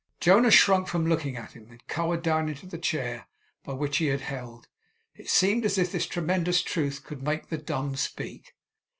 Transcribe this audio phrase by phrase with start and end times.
[0.19, 3.27] Jonas shrunk from looking at him, and cowered down into the chair
[3.63, 4.67] by which he had held.
[5.13, 8.55] It seemed as if this tremendous Truth could make the dumb speak.